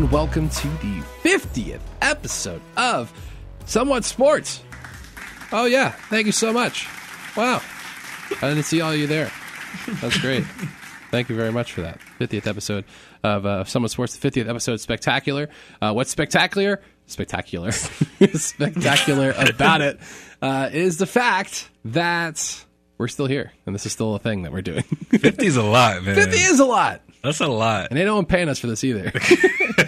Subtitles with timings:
[0.00, 3.12] And welcome to the 50th episode of
[3.66, 4.62] Somewhat Sports.
[5.52, 5.90] Oh, yeah.
[5.90, 6.88] Thank you so much.
[7.36, 7.60] Wow.
[8.40, 9.30] I didn't see all you there.
[10.00, 10.44] That's great.
[11.10, 12.00] Thank you very much for that.
[12.18, 12.86] 50th episode
[13.22, 15.50] of uh, Somewhat Sports, the 50th episode spectacular.
[15.82, 16.80] Uh, what's spectacular?
[17.04, 17.70] Spectacular.
[18.32, 20.00] spectacular about it
[20.40, 22.64] uh, is the fact that
[22.96, 24.84] we're still here and this is still a thing that we're doing.
[24.84, 26.14] 50 is a lot, man.
[26.14, 27.02] 50 is a lot.
[27.22, 27.88] That's a lot.
[27.90, 29.10] And they don't pay us for this either.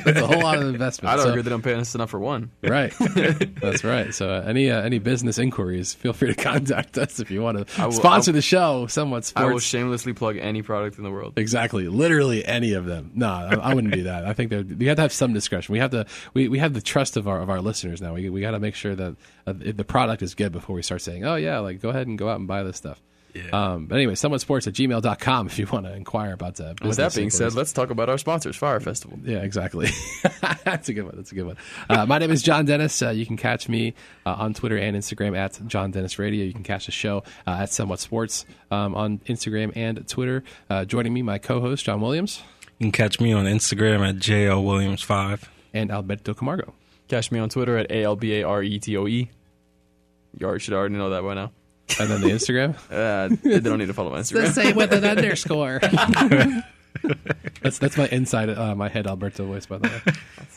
[0.04, 1.14] That's a whole lot of investment.
[1.14, 2.50] I'd So- agree they don't pay us enough for one.
[2.62, 2.92] Right,
[3.60, 4.12] that's right.
[4.12, 7.66] So uh, any uh, any business inquiries, feel free to contact us if you want
[7.68, 8.86] to will- sponsor I'll- the show.
[8.88, 11.34] Somewhat I will shamelessly plug any product in the world.
[11.36, 13.12] Exactly, literally any of them.
[13.14, 14.26] No, I, I wouldn't do that.
[14.26, 15.72] I think that we have to have some discretion.
[15.72, 16.06] We have to.
[16.34, 18.14] We, we have the trust of our of our listeners now.
[18.14, 21.00] We we got to make sure that uh, the product is good before we start
[21.02, 23.00] saying, "Oh yeah, like go ahead and go out and buy this stuff."
[23.34, 23.48] Yeah.
[23.52, 26.80] Um, but anyway, somewhatsports at gmail.com if you want to inquire about that.
[26.82, 29.18] With that being said, let's talk about our sponsors, Fire Festival.
[29.24, 29.88] Yeah, exactly.
[30.64, 31.16] That's a good one.
[31.16, 31.56] That's a good one.
[31.88, 33.00] Uh, my name is John Dennis.
[33.00, 33.94] Uh, you can catch me
[34.26, 36.44] uh, on Twitter and Instagram at John Dennis Radio.
[36.44, 40.44] You can catch the show uh, at Somewhat Sports um, on Instagram and Twitter.
[40.68, 42.42] Uh, joining me, my co-host John Williams
[42.78, 45.44] You can catch me on Instagram at JL Williams5.
[45.72, 46.74] and Alberto Camargo.
[47.08, 49.30] Catch me on Twitter at A L B A R E T O E.
[50.38, 51.52] You should already know that by now.
[52.00, 52.76] And then the Instagram.
[52.92, 54.46] Uh, they don't need to follow my Instagram.
[54.46, 55.80] The same with an underscore.
[57.62, 60.12] that's that's my inside uh, my head Alberto voice, by the way.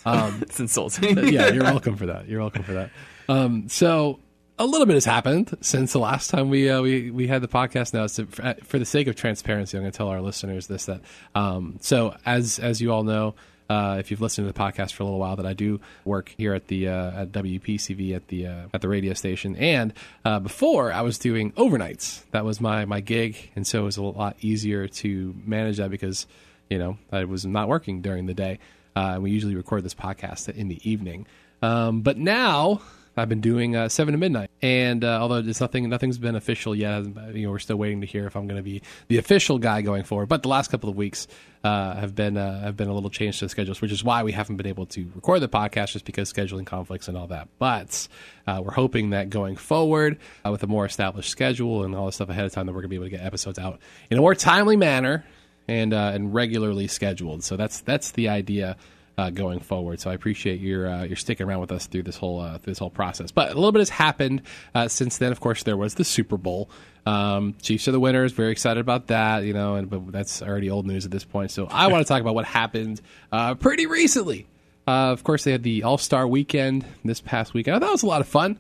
[0.06, 1.18] Um, It's insulting.
[1.34, 2.28] yeah, you're welcome for that.
[2.28, 2.90] You're welcome for that.
[3.30, 4.20] Um, so
[4.60, 7.48] a little bit has happened since the last time we uh, we we had the
[7.48, 7.94] podcast.
[7.94, 10.86] Now, so for, for the sake of transparency, I'm going to tell our listeners this:
[10.86, 11.02] that
[11.34, 13.36] um, so as as you all know.
[13.70, 16.34] Uh, if you've listened to the podcast for a little while, that I do work
[16.38, 20.40] here at the uh, at WPCV at the uh, at the radio station, and uh,
[20.40, 22.24] before I was doing overnights.
[22.32, 25.90] That was my my gig, and so it was a lot easier to manage that
[25.90, 26.28] because
[26.70, 28.60] you know I was not working during the day.
[28.96, 31.26] Uh, we usually record this podcast in the evening.
[31.62, 32.82] Um, but now
[33.18, 36.76] I've been doing uh, seven to midnight, and uh, although it's nothing, nothing's been official
[36.76, 37.06] yet.
[37.34, 39.82] You know, we're still waiting to hear if I'm going to be the official guy
[39.82, 40.28] going forward.
[40.28, 41.28] But the last couple of weeks
[41.64, 44.24] uh, have been uh, have been a little change to the schedules, which is why
[44.24, 47.48] we haven't been able to record the podcast, just because scheduling conflicts and all that.
[47.58, 48.08] But
[48.48, 52.16] uh, we're hoping that going forward, uh, with a more established schedule and all this
[52.16, 54.18] stuff ahead of time, that we're going to be able to get episodes out in
[54.18, 55.26] a more timely manner
[55.70, 57.46] and and regularly scheduled.
[57.46, 58.76] So that's that's the idea
[59.18, 60.00] uh, going forward.
[60.00, 62.80] So I appreciate your uh, your sticking around with us through this whole uh, this
[62.80, 63.32] whole process.
[63.32, 64.42] But a little bit has happened
[64.74, 65.32] uh, since then.
[65.32, 66.70] Of course, there was the Super Bowl.
[67.06, 68.32] Um, Chiefs are the winners.
[68.32, 69.44] Very excited about that.
[69.44, 71.52] You know, and but that's already old news at this point.
[71.52, 74.48] So I want to talk about what happened uh, pretty recently.
[74.88, 77.76] Uh, of course, they had the All Star Weekend this past weekend.
[77.76, 78.60] I thought it was a lot of fun.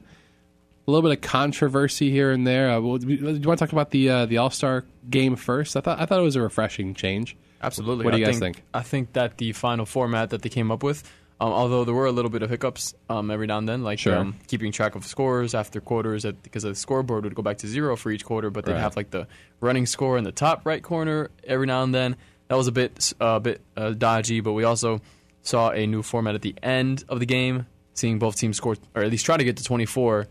[0.87, 2.69] A little bit of controversy here and there.
[2.79, 5.75] Do you want to talk about the the All Star game first?
[5.75, 7.35] I thought I thought it was a refreshing change.
[7.61, 8.05] Absolutely.
[8.05, 8.63] What do you I guys think?
[8.73, 11.03] I think that the final format that they came up with,
[11.39, 13.99] um, although there were a little bit of hiccups um, every now and then, like
[13.99, 14.15] Sure.
[14.17, 17.67] um, keeping track of scores after quarters, at, because the scoreboard would go back to
[17.67, 18.81] zero for each quarter, but they'd Right.
[18.81, 19.27] have like the
[19.61, 22.15] running score in the top right corner every now and then.
[22.47, 25.01] That was a bit a bit uh, dodgy, but we also
[25.41, 29.03] saw a new format at the end of the game, seeing both teams score, or
[29.03, 30.27] at least try to get to 24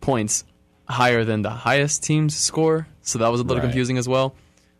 [0.00, 0.44] points
[0.88, 2.86] higher than the highest team's score.
[3.02, 3.66] So that was a little Right.
[3.66, 4.34] confusing as well.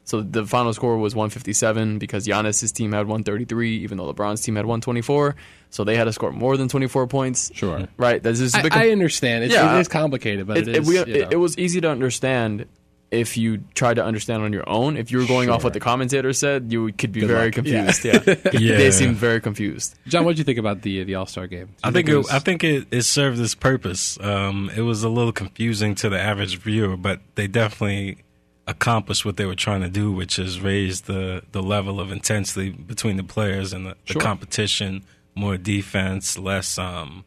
[0.06, 4.56] So the final score was 157 because Giannis's team had 133, even though LeBron's team
[4.56, 5.36] had 124.
[5.70, 7.50] So they had to score more than 24 points.
[7.54, 7.86] Sure.
[7.98, 8.22] Right.
[8.22, 9.44] That's just a I, bit I understand.
[9.44, 9.76] It's, Yeah.
[9.76, 10.88] it is complicated, but it, it is.
[10.88, 11.28] we- you it- know.
[11.32, 12.66] it was easy to understand
[13.10, 14.96] if you tried to understand on your own.
[14.96, 17.54] If you were going off what the commentator said, you could be Good very luck.
[17.54, 18.04] confused.
[18.04, 18.20] Yeah.
[18.26, 18.34] Yeah.
[18.60, 18.76] Yeah.
[18.78, 19.94] They seemed very confused.
[20.08, 21.66] John, what did you think about the the All Star game?
[21.66, 24.18] Do you I think it, was- I think it, it served its purpose.
[24.20, 28.18] Um, it was a little confusing to the average viewer, but they definitely
[28.66, 32.70] accomplished what they were trying to do, which is raise the, the level of intensity
[32.70, 35.04] between the players and the, the competition.
[35.34, 37.22] More defense, less um,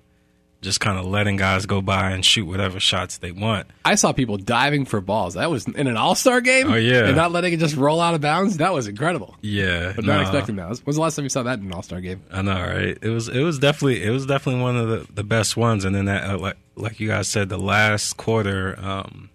[0.62, 3.68] just kind of letting guys go by and shoot whatever shots they want.
[3.86, 5.36] I saw people diving for balls.
[5.36, 6.72] That was in an All Star game.
[6.72, 7.06] Oh, yeah.
[7.06, 8.58] and not letting it just roll out of bounds.
[8.58, 9.36] That was incredible.
[9.42, 10.22] Yeah, But not nah.
[10.22, 10.68] expecting that.
[10.84, 12.22] When's the last time you saw that in an All Star game?
[12.32, 12.98] I know, right?
[13.02, 15.86] It was it was definitely it was definitely one of the, the best ones.
[15.86, 19.30] And then that uh, like like you guys said, the last quarter, um,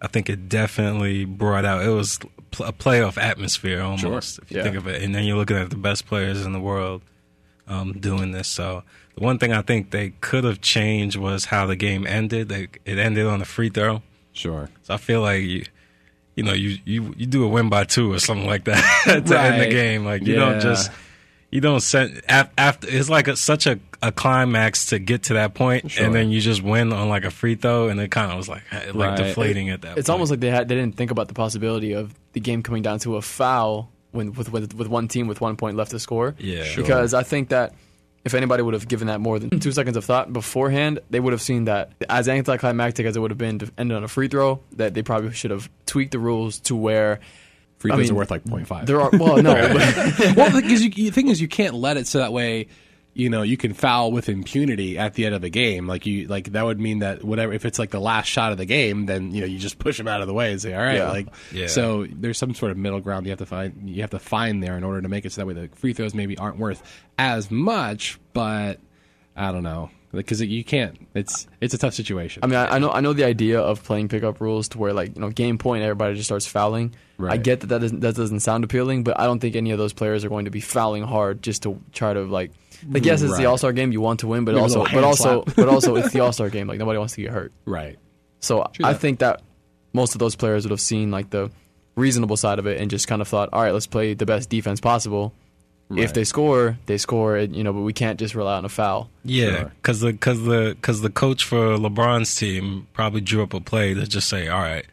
[0.00, 1.84] I think it definitely brought out.
[1.84, 2.18] It was
[2.60, 4.62] a playoff atmosphere almost, if you yeah.
[4.64, 5.02] think of it.
[5.02, 7.02] And then you're looking at the best players in the world
[7.66, 8.48] um, doing this.
[8.48, 8.82] So
[9.16, 12.48] the one thing I think they could have changed was how the game ended.
[12.48, 14.02] They, it ended on a free throw.
[14.32, 14.68] Sure.
[14.82, 15.64] So I feel like you,
[16.34, 19.40] you know, you you you do a win by two or something like that to
[19.40, 20.04] end the game.
[20.04, 20.40] Like you Yeah.
[20.50, 20.90] don't just
[21.50, 22.88] you don't send after.
[22.90, 26.04] It's like a, such a, a climax to get to that point, Sure.
[26.06, 28.48] and then you just win on like a free throw, and it kind of was
[28.48, 29.16] like like Right.
[29.16, 29.96] deflating at that.
[29.98, 30.14] It's point.
[30.14, 32.98] almost like they had they didn't think about the possibility of the game coming down
[33.00, 36.34] to a foul when, with, with with one team with one point left to score.
[36.38, 36.64] Yeah.
[36.64, 36.82] Sure.
[36.82, 37.74] Because I think that
[38.24, 41.32] if anybody would have given that more than two seconds of thought beforehand, they would
[41.32, 44.26] have seen that as anticlimactic as it would have been to end on a free
[44.26, 47.20] throw, that they probably should have tweaked the rules to where
[47.78, 48.86] Free I throws mean, are worth like 0.5.
[48.86, 49.52] there are well no
[50.18, 52.68] but, well, because you, the thing is, you can't let it so that way.
[53.12, 55.86] You know, you can foul with impunity at the end of the game.
[55.86, 57.50] Like you, like that would mean that whatever.
[57.54, 59.96] If it's like the last shot of the game, then you know you just push
[59.96, 61.08] them out of the way and say, "All right." Yeah.
[61.10, 61.66] Like, Yeah.
[61.66, 63.88] so there's some sort of middle ground you have to find.
[63.88, 65.94] You have to find there in order to make it so that way the free
[65.94, 66.82] throws maybe aren't worth
[67.18, 68.18] as much.
[68.34, 68.80] But
[69.34, 70.96] I don't know because you can't.
[71.14, 72.42] It's it's a tough situation.
[72.42, 74.92] I mean, I, I know I know the idea of playing pickup rules to where
[74.92, 76.94] like you know game point everybody just starts fouling.
[77.20, 79.78] I get that that doesn't, that doesn't sound appealing, but I don't think any of
[79.78, 82.50] those players are going to be fouling hard just to try to like
[82.88, 83.38] like yes, it's Right.
[83.38, 85.96] the All Star game, you want to win, but Maybe also but also but also
[85.96, 87.52] it's the All Star game, like nobody wants to get hurt.
[87.64, 87.98] right.
[88.40, 89.00] So True I that.
[89.00, 89.42] think that
[89.94, 91.50] most of those players would have seen like the
[91.96, 94.50] reasonable side of it and just kind of thought, all right, let's play the best
[94.50, 95.32] defense possible.
[95.88, 96.02] Right.
[96.02, 99.08] If they score, they score, you know, but we can't just rely on a foul.
[99.24, 99.72] Yeah, Sure.
[99.80, 103.94] because the because the because the coach for LeBron's team probably drew up a play
[103.94, 104.84] to just say, all right,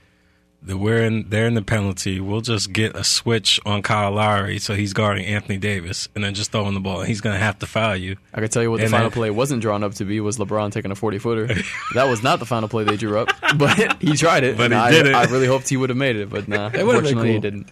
[0.62, 2.20] the we're in they're in the penalty.
[2.20, 6.36] We'll just get a switch on Kyle Lowry, so he's guarding Anthony Davis, and then
[6.36, 7.00] just throwing the ball.
[7.00, 8.18] And he's gonna have to foul you.
[8.32, 10.20] I can tell you what the And final then- play wasn't drawn up to be
[10.20, 11.48] was LeBron taking a 40 footer.
[11.96, 14.58] that was not the final play they drew up, but he tried it.
[14.58, 15.16] But he I, did it.
[15.16, 17.40] I really hoped he would have made it, but nah, It would've been unfortunately he
[17.40, 17.68] didn't.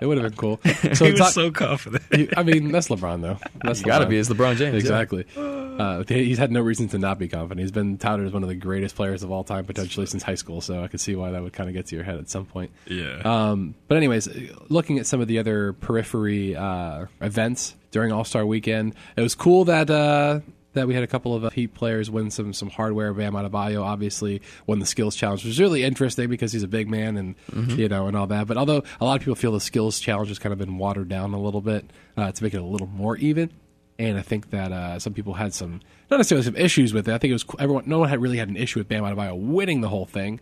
[0.00, 0.60] It would have been cool.
[0.94, 2.02] So he was talk- so confident.
[2.12, 3.38] you- I mean, that's LeBron though.
[3.62, 4.18] That's got to be.
[4.18, 4.74] It's LeBron James.
[4.74, 4.78] yeah.
[4.78, 5.24] Exactly.
[5.36, 7.60] Uh, he's had no reason to not be confident.
[7.60, 10.34] He's been touted as one of the greatest players of all time, potentially since high
[10.34, 10.60] school.
[10.60, 12.46] So I could see why that would kind of get to your head at some
[12.46, 12.70] point.
[12.86, 13.20] yeah.
[13.24, 14.28] Um, but anyways,
[14.68, 19.34] looking at some of the other periphery uh, events during All Star Weekend, it was
[19.34, 20.40] cool that uh,
[20.76, 23.12] that we had a couple of uh, Heat players win some some hardware.
[23.12, 26.88] Bam Adebayo obviously won the skills challenge, which was really interesting because he's a big
[26.88, 27.34] man and
[27.78, 28.46] you know and all that.
[28.46, 31.08] But although a lot of people feel the skills challenge has kind of been watered
[31.08, 33.50] down a little bit uh, to make it a little more even.
[33.98, 35.80] And I think that uh, some people had some,
[36.10, 37.14] not necessarily some issues with it.
[37.14, 37.84] I think it was everyone.
[37.86, 40.40] No one had really had an issue with Bam Adebayo winning the whole thing,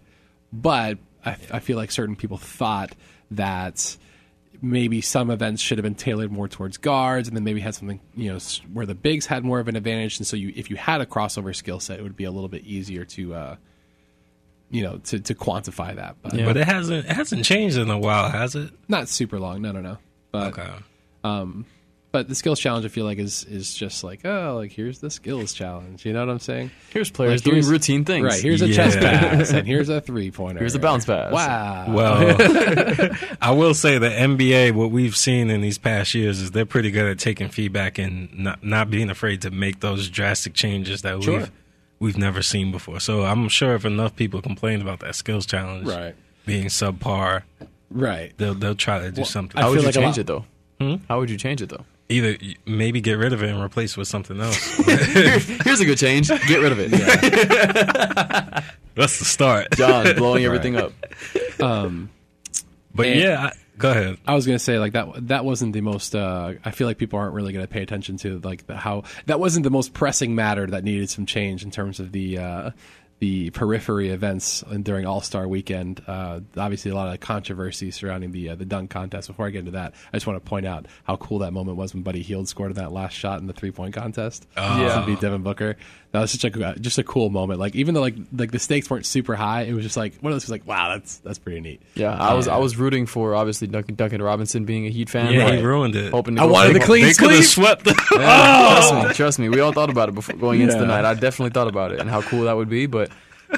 [0.53, 2.93] but I, I feel like certain people thought
[3.31, 3.97] that
[4.65, 8.01] maybe some events should have been tailored more towards guards, and then maybe had something
[8.17, 8.39] you know
[8.73, 10.19] where the bigs had more of an advantage.
[10.19, 12.49] And so, you if you had a crossover skill set, it would be a little
[12.49, 13.57] bit easier to, uh,
[14.71, 16.17] you know, to, to quantify that.
[16.23, 16.47] But Yeah.
[16.47, 18.71] But it hasn't it hasn't changed in a while, has it?
[18.89, 19.63] not super long.
[19.63, 19.99] No, no, no.
[20.33, 20.71] But Okay.
[22.15, 25.11] But the skills challenge, I feel like is is just like oh, like here's the
[25.11, 26.07] skills challenge.
[26.07, 26.71] You know what I'm saying?
[26.91, 28.25] Here's players Like, doing here's- routine things.
[28.25, 28.41] Right.
[28.41, 30.61] Here's a chest pass, and here's a three pointer.
[30.61, 31.33] Here's a bounce pass.
[31.33, 31.87] Wow.
[31.89, 32.37] Well,
[33.43, 36.93] I will say the NBA, what we've seen in these past years is they're pretty
[36.93, 41.21] good at taking feedback and not, not being afraid to make those drastic changes that
[41.21, 41.39] Sure.
[41.41, 41.51] we've
[41.99, 43.01] we've never seen before.
[43.01, 46.15] So I'm sure if enough people complain about that skills challenge Right.
[46.47, 47.43] being subpar,
[47.91, 48.33] Right.
[48.37, 49.59] they'll they'll try to do something.
[49.59, 50.45] I How would you like change lot- it though?
[50.81, 50.95] Hmm?
[51.09, 51.85] How would you change it though?
[52.11, 52.37] Either
[52.67, 54.77] maybe get rid of it and replace it with something else.
[55.65, 56.29] Here's a good change.
[56.29, 56.91] Get rid of it.
[58.95, 59.69] That's the start.
[59.77, 60.93] John blowing everything up.
[61.61, 62.11] Um,
[62.95, 64.19] But And- yeah, I, go ahead.
[64.27, 65.29] I was gonna say like that.
[65.29, 66.15] That wasn't the most.
[66.15, 69.41] Uh, I feel like people aren't really gonna pay attention to like the, how that
[69.41, 72.71] wasn't the most pressing matter that needed some change in terms of the uh,
[73.21, 76.03] the periphery events during All Star Weekend.
[76.07, 79.29] Uh, obviously, a lot of controversy surrounding the uh, the dunk contest.
[79.29, 81.77] Before I get into that, I just want to point out how cool that moment
[81.77, 84.47] was when Buddy Hield scored that last shot in the three point contest.
[84.57, 85.01] Yeah.
[85.01, 85.77] to beat Devin Booker.
[86.13, 87.59] That was such a just a cool moment.
[87.59, 90.33] Like even though like like the stakes weren't super high, it was just like one
[90.33, 91.83] of those was like wow, that's that's pretty neat.
[91.97, 95.33] Yeah, I was I was rooting for obviously Duncan, Duncan Robinson being a Heat fan.
[95.33, 96.13] Yeah, but he ruined it.
[96.13, 97.65] Hoping to I wanted the clean they could have sweep.
[97.67, 97.85] swept.
[97.85, 99.49] The- Yeah, Trust me, trust me.
[99.49, 101.05] We all thought about it before going into the night.
[101.05, 102.87] I definitely thought about it and how cool that would be.
[102.87, 103.11] But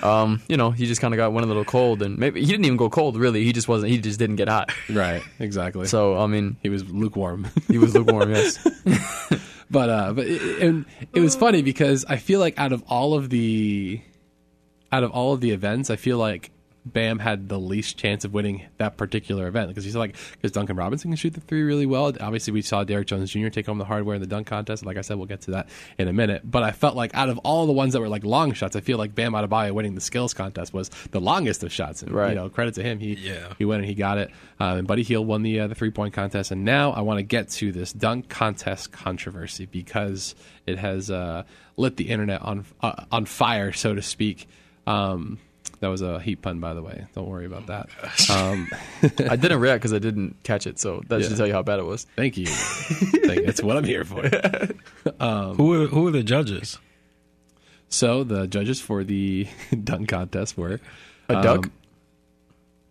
[0.02, 2.46] um, you know, he just kind of got one a little cold, and maybe he
[2.46, 3.16] didn't even go cold.
[3.16, 3.92] Really, he just wasn't.
[3.92, 4.72] He just didn't get hot.
[4.88, 5.86] Right, exactly.
[5.86, 7.48] So I mean, he was lukewarm.
[7.68, 8.30] he was lukewarm.
[8.30, 8.58] Yes.
[9.70, 13.14] but uh but it, and it was funny because I feel like out of all
[13.14, 14.00] of the
[14.92, 16.50] out of all of the events, I feel like
[16.93, 20.76] Bam had the least chance of winning that particular event because he's like because Duncan
[20.76, 22.12] Robinson can shoot the three really well.
[22.21, 23.49] Obviously, we saw Derrick Jones Jr.
[23.49, 24.87] take home the hardware in the dunk contest.
[24.87, 26.43] Like I said, we'll get to that in a minute.
[26.49, 28.81] But I felt like out of all the ones that were like long shots, I
[28.81, 32.02] feel like Bam Adebayo winning the skills contest was the longest of shots.
[32.02, 32.31] And, Right.
[32.31, 32.99] You know, credit to him.
[33.00, 33.52] He Yeah.
[33.59, 34.31] he went and he got it.
[34.61, 36.50] Um, and Buddy Hield won the uh, the three point contest.
[36.50, 40.35] And now I want to get to this dunk contest controversy because
[40.66, 41.43] it has uh,
[41.76, 44.49] lit the internet on uh, on fire, so to speak.
[44.87, 45.38] Um,
[45.80, 47.06] that was a heat pun, by the way.
[47.14, 47.88] Don't worry about that.
[48.30, 48.68] Um,
[49.30, 50.78] I didn't react because I didn't catch it.
[50.78, 51.28] So that Yeah.
[51.28, 52.06] should tell you how bad it was.
[52.16, 52.47] thank you.
[52.47, 54.23] Thank- That's what I'm here for.
[55.54, 56.78] who are, who are the judges?
[57.88, 59.47] So the judges for the
[59.85, 60.80] dunk contest were
[61.28, 61.66] A duck.
[61.66, 61.73] um,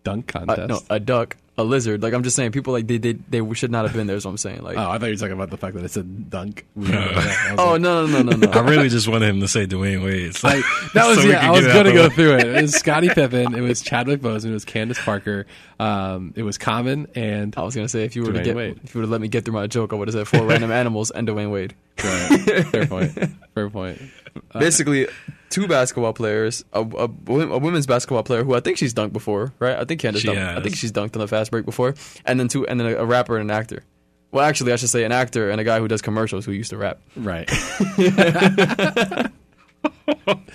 [0.04, 0.70] dunk Uh, contest.
[0.70, 1.36] no, a duck.
[1.58, 2.04] A lizard.
[2.04, 4.18] Like I'm just saying, people like they they, they should not have been there.
[4.18, 4.62] Is what I'm saying.
[4.62, 6.66] Like Oh, I thought you were talking about the fact that it's a dunk.
[6.78, 9.66] I was oh like- no no no no I really just wanted him to say
[9.66, 10.24] Dwyane Wade.
[10.26, 11.48] It's like, that was so yeah.
[11.48, 12.14] I was get it out gonna go way.
[12.14, 12.48] through it.
[12.58, 13.56] It was Scottie Pippen.
[13.56, 14.50] It was Chadwick Boseman.
[14.50, 15.46] It was Candace Parker.
[15.80, 18.82] Um, it was Common and I was gonna say if you were to get Wade.
[18.84, 20.46] if you would have let me get through my joke, I would have said four
[20.46, 21.74] random animals and Dwyane Wade.
[22.04, 22.66] Right.
[22.68, 23.12] fair point.
[23.54, 24.02] Fair point.
[24.60, 25.08] Basically,
[25.50, 29.54] two basketball players, a, a, a women's basketball player who I think she's dunked before,
[29.60, 29.78] right?
[29.78, 30.22] I think Candace.
[30.22, 32.80] She dunked, I think she's dunked on the fast break before, and then two, and
[32.80, 33.84] then a, a rapper and an actor.
[34.32, 36.72] Well, actually, I should say an actor and a guy who does commercials who used
[36.72, 37.00] to rap.
[37.16, 37.48] Right.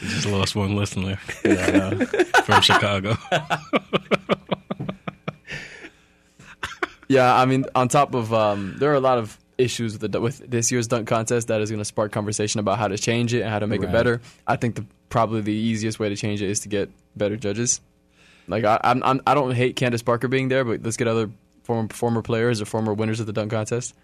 [0.00, 2.04] Just lost one listener Yeah, I
[2.42, 3.16] from Chicago.
[7.08, 10.20] Yeah, I mean, on top of um, there are a lot of issues with the
[10.20, 13.34] with this year's dunk contest that is going to spark conversation about how to change
[13.34, 13.90] it and how to make Right.
[13.90, 14.20] it better.
[14.46, 17.80] I think the probably the easiest way to change it is to get better judges.
[18.48, 21.30] Like I I'm, I'm, I don't hate Candace Parker being there, but let's get other
[21.62, 23.94] former former players or former winners of the dunk contest.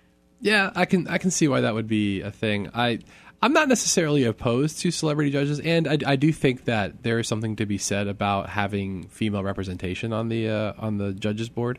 [0.41, 2.71] Yeah, I can I can see why that would be a thing.
[2.75, 3.01] I
[3.43, 7.29] I'm not necessarily opposed to celebrity judges, and I, I do think that there is
[7.29, 11.79] something to be said about having female representation on the uh, on the judges board.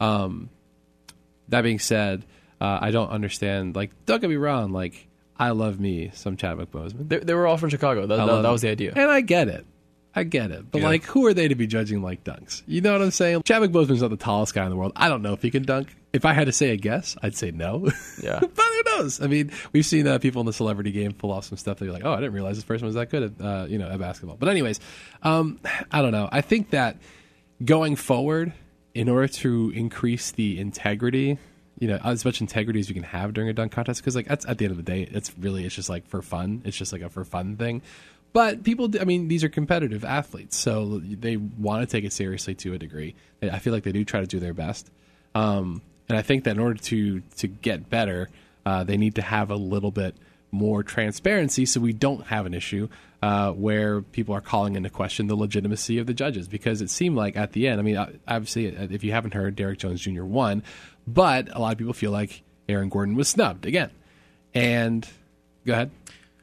[0.00, 0.48] Um,
[1.48, 2.24] that being said,
[2.64, 3.76] uh, I don't understand.
[3.76, 4.72] Like, don't get me wrong.
[4.72, 5.06] Like,
[5.36, 7.08] I love me some Chadwick Boseman.
[7.08, 8.06] They, they were all from Chicago.
[8.06, 8.92] That, that, that was the idea.
[8.94, 9.66] and I get it.
[10.16, 10.86] I get it, but Yeah.
[10.86, 12.62] like, who are they to be judging like dunks?
[12.68, 13.42] You know what I'm saying?
[13.42, 14.92] Chadwick Boseman's not the tallest guy in the world.
[14.94, 15.88] I don't know if he can dunk.
[16.12, 17.90] If I had to say a guess, I'd say no.
[18.22, 18.38] Yeah.
[18.54, 19.20] but who knows?
[19.20, 21.84] I mean, we've seen uh, people in the celebrity game pull off some stuff that
[21.84, 23.88] you're like, oh, I didn't realize this person was that good at, uh, you know,
[23.90, 24.36] at basketball.
[24.38, 24.78] But anyways,
[25.24, 25.58] um,
[25.90, 26.28] I don't know.
[26.30, 26.96] I think that
[27.64, 28.52] going forward,
[28.94, 31.38] in order to increase the integrity,
[31.84, 34.26] you know, as much integrity as you can have during a dunk contest, because like
[34.26, 36.62] that's at the end of the day, it's really it's just like for fun.
[36.64, 37.82] It's just like a for fun thing.
[38.32, 42.54] But people, I mean, these are competitive athletes, so they want to take it seriously
[42.54, 43.14] to a degree.
[43.42, 44.90] I feel like they do try to do their best.
[45.34, 48.30] Um, and I think that in order to to get better,
[48.64, 50.16] uh, they need to have a little bit
[50.54, 52.88] more transparency, so we don't have an issue
[53.22, 56.48] uh, where people are calling into question the legitimacy of the judges.
[56.48, 57.96] Because it seemed like at the end, I mean,
[58.26, 60.24] obviously, if you haven't heard, Derrick Jones Jr.
[60.24, 60.62] won,
[61.06, 63.90] but a lot of people feel like Aaron Gordon was snubbed again.
[64.54, 65.06] And
[65.66, 65.90] go ahead.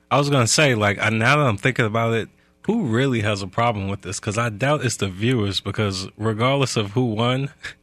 [0.09, 2.29] I was gonna say, like, now that I'm thinking about it,
[2.63, 4.19] who really has a problem with this?
[4.19, 5.61] Because I doubt it's the viewers.
[5.61, 7.49] Because regardless of who won,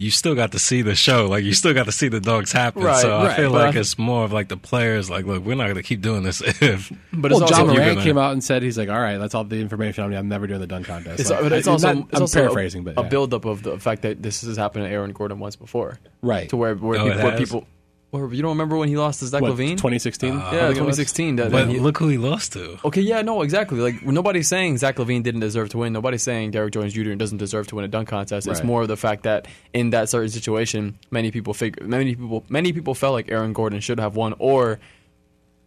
[0.00, 1.26] you still got to see the show.
[1.26, 2.82] Like, you still got to see the dogs happen.
[2.84, 5.10] Right, so I right, feel like I- it's more of like the players.
[5.10, 6.92] Like, look, we're not gonna keep doing this if.
[7.12, 9.00] But well, it's John also you're Morant gonna- came out and said he's like, "All
[9.00, 10.16] right, that's all the information on me.
[10.16, 12.22] I'm never doing the dunk contest." It's, Like, but it's I- also, not- it's I'm
[12.22, 15.10] also paraphrasing, a, but a buildup of the fact that this has happened to Aaron
[15.12, 17.66] Gordon once before, right to where where, Oh, people, where people,
[18.10, 19.72] or you don't remember when he lost to Zach What, LaVine?
[19.76, 20.32] 2016.
[20.32, 21.36] yeah, 2016.
[21.36, 22.78] That, But he- look who he lost to.
[22.84, 23.78] Okay, yeah, no, exactly.
[23.80, 25.92] Like nobody's saying Zach LaVine didn't deserve to win.
[25.92, 27.14] Nobody's saying Derrick Jones Jr.
[27.14, 28.46] doesn't deserve to win a dunk contest.
[28.48, 32.44] It's more of the fact that in that certain situation, many people fig- many people
[32.48, 34.80] many people felt like Aaron Gordon should have won or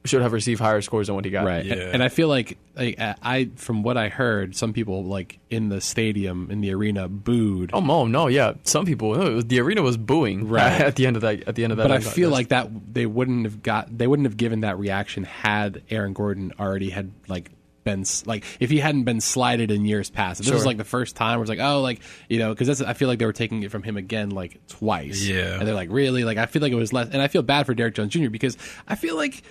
[0.04, 1.46] should have received higher scores than what he got.
[1.46, 1.74] Right, Yeah.
[1.76, 5.40] and, and I feel like, like I- I, from what I heard, some people like
[5.50, 7.72] in the stadium in the arena booed.
[7.74, 8.54] Oh no, no, yeah.
[8.64, 10.82] Some people, was- the arena was booing Right.
[10.82, 11.48] at the end of that.
[11.48, 14.08] At the end of that, but I feel like that they wouldn't have got they
[14.08, 17.52] wouldn't have given that reaction had Aaron Gordon already had like
[17.84, 20.40] been like if he hadn't been slided in years past.
[20.40, 22.68] If this was like the first time where it's like oh like you know because
[22.68, 25.26] that's I feel like they were taking it from him again like twice.
[25.26, 25.58] Yeah.
[25.58, 27.66] and they're like really like I feel like it was less and I feel bad
[27.66, 28.30] for Derrick Jones Jr.
[28.30, 28.56] because
[28.88, 29.42] I feel like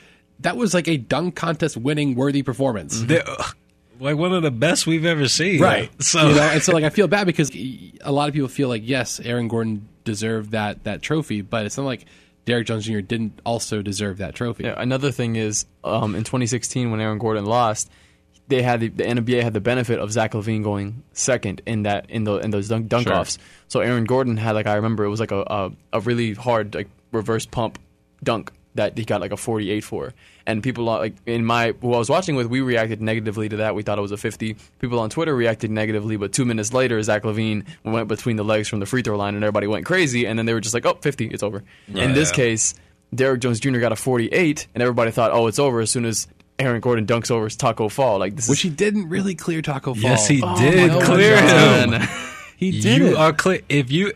[0.40, 3.00] that was like a dunk contest winning worthy performance.
[3.02, 3.24] They're,
[3.98, 5.60] like one of the best we've ever seen.
[5.60, 5.90] Right.
[6.00, 8.68] So you know, and so like I feel bad because a lot of people feel
[8.68, 12.06] like yes, Aaron Gordon deserved that that trophy, but it's not like
[12.46, 13.00] Derrick Jones Jr.
[13.00, 14.64] didn't also deserve that trophy.
[14.64, 17.90] Yeah, another thing is um, in 2016 when Aaron Gordon lost,
[18.48, 22.08] they had the, the NBA had the benefit of Zach LaVine going second in that
[22.08, 23.16] in the in those dunk, dunk Sure.
[23.16, 23.38] offs.
[23.68, 26.74] So Aaron Gordon had like I remember it was like a a, a really hard
[26.74, 27.78] like reverse pump
[28.24, 30.14] dunk that he got like a 48 for.
[30.46, 33.74] And people like in my who I was watching with, we reacted negatively to that.
[33.74, 34.56] We thought it was a 50.
[34.78, 38.68] People on Twitter reacted negatively, but two minutes later, Zach LaVine went between the legs
[38.68, 40.26] from the free throw line, and everybody went crazy.
[40.26, 42.36] And then they were just like, "Oh, 50, it's over." In this Yeah.
[42.36, 42.74] case,
[43.14, 43.78] Derrick Jones Jr.
[43.80, 46.26] got a 48, and everybody thought, "Oh, it's over." As soon as
[46.58, 49.62] Aaron Gordon dunks over his Taco Fall, like this Which is he didn't really clear
[49.62, 50.02] Taco Fall.
[50.02, 51.92] yes, he Oh did clear God.
[51.94, 52.08] him.
[52.56, 53.16] He did You it.
[53.16, 53.60] are clear.
[53.68, 54.12] If you,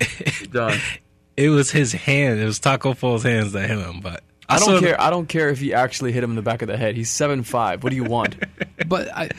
[0.53, 0.79] done.
[1.37, 2.39] it was his hand.
[2.41, 4.01] It was Taco Fall's hands that hit him.
[4.01, 5.01] But I don't the- care.
[5.01, 6.97] I don't care if he actually hit him in the back of the head.
[6.97, 7.83] He's seven five.
[7.83, 8.37] What do you want?
[8.89, 9.31] but I,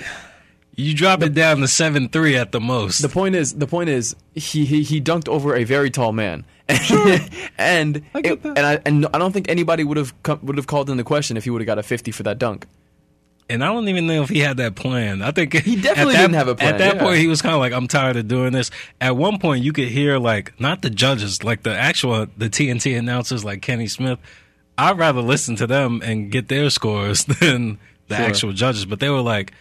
[0.75, 3.01] You drop it down to seven three at the most.
[3.01, 6.43] The point is, the point is, he he, he dunked over a very tall man,
[7.57, 8.57] and I get it- that.
[8.57, 11.37] and I and I don't think anybody would have would have called in the question
[11.37, 12.65] if he would have got a fifty for that dunk.
[13.49, 15.21] and I don't even know if he had that plan.
[15.21, 17.01] I think he definitely didn't have a plan, At that yeah.
[17.03, 19.71] point, he was kind of like, "I'm tired of doing this." At one point, you
[19.71, 24.19] could hear like not the judges, like the actual the TNT announcers, like Kenny Smith.
[24.77, 28.25] I'd rather listen to them and get their scores than the Sure.
[28.25, 28.85] actual judges.
[28.85, 29.53] But they were like,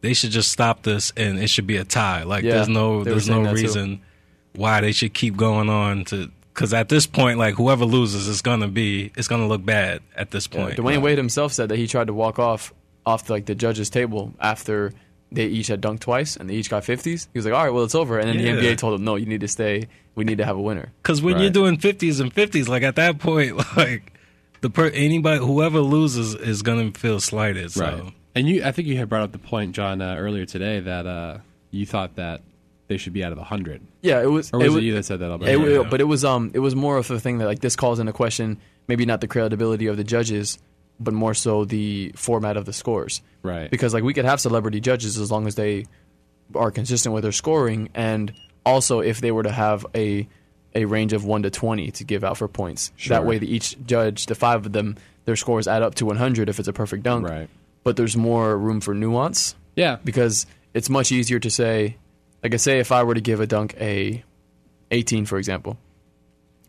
[0.00, 2.22] they should just stop this, and it should be a tie.
[2.24, 3.62] Like, Yeah, there's no there's no that too.
[3.62, 4.00] reason
[4.54, 6.30] why they should keep going on to.
[6.54, 10.30] Because at this point, like whoever loses is gonna be, it's gonna look bad at
[10.32, 10.76] this point.
[10.76, 12.72] Dwyane Wade himself said that he tried to walk off
[13.06, 14.92] off the, like the judges' table after
[15.30, 17.28] they each had dunked twice and they each got 50s.
[17.32, 18.54] He was like, "All right, well it's over." And then Yeah.
[18.56, 19.86] the NBA told him, "No, you need to stay.
[20.16, 22.96] We need to have a winner." Because when you're doing fifties and fifties, like at
[22.96, 24.12] that point, like
[24.60, 27.72] the per- anybody whoever loses is gonna feel slighted.
[27.72, 28.12] So Right.
[28.34, 31.06] And you, I think you had brought up the point, John, uh, earlier today that
[31.06, 31.38] uh,
[31.70, 32.40] you thought that
[32.86, 34.50] they should be out of the hundred, Yeah, it was.
[34.52, 35.30] or was it, wa- you that said that?
[35.30, 35.48] Albert?
[35.48, 35.82] It, Yeah.
[35.90, 38.12] But it was um it was more of a thing that like this calls into
[38.12, 40.58] question maybe not the credibility of the judges,
[41.00, 43.20] but more so the format of the scores.
[43.42, 43.70] Right.
[43.70, 45.84] Because like we could have celebrity judges as long as they
[46.54, 48.32] are consistent with their scoring, and
[48.64, 50.26] also if they were to have a
[50.74, 52.92] a range of one to twenty to give out for points.
[52.96, 53.16] Sure.
[53.16, 56.16] That way, the, each judge, the five of them, their scores add up to one
[56.16, 57.26] hundred if it's a perfect dunk.
[57.28, 57.48] Right.
[57.84, 59.96] But there's more room for nuance Yeah.
[60.04, 61.96] because it's much easier to say,
[62.42, 64.22] like I say, if I were to give a dunk a
[64.90, 65.78] 18, for example,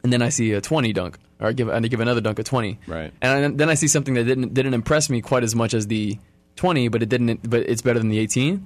[0.04, 2.40] and then I see a 20 dunk, or I give and I give another dunk
[2.40, 3.12] a 20, Right.
[3.22, 6.18] and then I see something that didn't didn't impress me quite as much as the
[6.56, 8.66] 20, but it didn't, but it's better than the 18.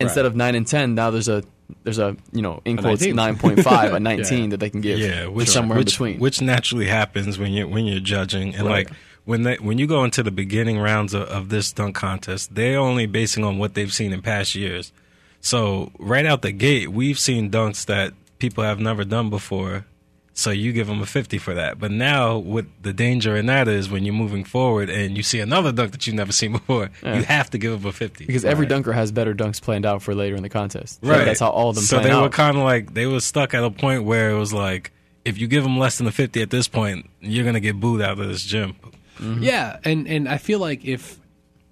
[0.00, 0.26] Instead Right.
[0.26, 1.42] of nine and 10, now there's a
[1.82, 4.46] there's a you know in quotes 9.5, a 19 Yeah.
[4.50, 6.18] that they can give, yeah, which somewhere which, in between.
[6.20, 8.88] which naturally happens when you when you're judging and Right.
[8.88, 12.54] like when they when you go into the beginning rounds of, of this dunk contest,
[12.54, 14.92] they're only basing on what they've seen in past years.
[15.40, 19.86] So right out the gate, we've seen dunks that people have never done before.
[20.36, 21.78] So you give them a 50 for that.
[21.78, 25.38] But now, what the danger in that is when you're moving forward and you see
[25.38, 27.18] another dunk that you've never seen before, Yeah.
[27.18, 28.26] you have to give them a 50.
[28.26, 28.70] because every Right.
[28.70, 30.98] dunker has better dunks planned out for later in the contest.
[31.04, 31.24] So Right.
[31.24, 33.54] that's how all of them So plan they were kind of like they were stuck
[33.54, 34.90] at a point where it was like,
[35.24, 38.02] if you give them less than a fifty at this point, you're gonna get booed
[38.02, 38.74] out of this gym.
[39.20, 39.42] Mm-hmm.
[39.44, 41.18] Yeah, and and I feel like if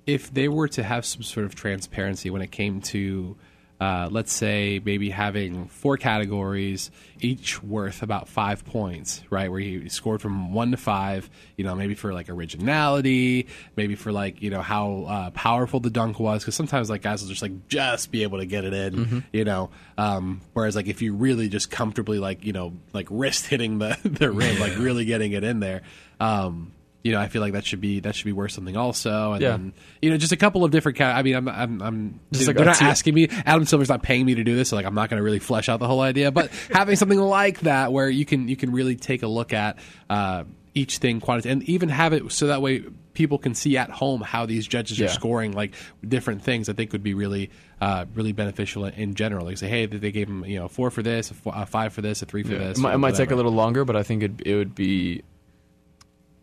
[0.07, 3.37] if they were to have some sort of transparency when it came to
[3.83, 9.51] uh, let's say maybe having four categories, each worth about five points, right?
[9.51, 14.13] Where you scored from one to five, you know, maybe for like originality, maybe for
[14.13, 17.43] like you know how uh, powerful the dunk was, because sometimes like guys will just
[17.43, 19.71] like just be able to get it in, you know.
[19.99, 23.99] Um, whereas like if you really just comfortably like you know like wrist hitting the
[24.05, 25.83] the rim, like really getting it in there.
[26.21, 26.71] Um,
[27.05, 29.43] you know, I feel like that should be that should be worth something also, and
[29.43, 29.51] Yeah.
[29.51, 30.99] then you know, just a couple of different.
[30.99, 33.29] Ca- I mean, I'm I'm, I'm Just they're not asking me.
[33.45, 35.39] Adam Silver's not paying me to do this, so like I'm not going to really
[35.41, 36.31] flesh out the whole idea.
[36.31, 39.79] But having something like that where you can you can really take a look at
[40.09, 42.85] uh, each thing quantity, and even have it so that way
[43.15, 45.05] people can see at home how these judges Yeah.
[45.07, 45.75] are scoring like
[46.07, 46.69] different things.
[46.69, 49.45] I think would be really uh, really beneficial in, general.
[49.45, 51.93] Like say, hey, they gave them you know four for this, a, four, a five
[51.93, 52.79] for this, a three for this.
[52.79, 55.23] It might, it might take a little longer, but I think it it would be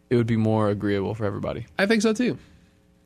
[0.10, 1.65] it would be more agreeable for everybody.
[1.78, 2.38] I think so too.